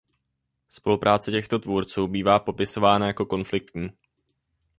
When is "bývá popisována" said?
2.07-3.07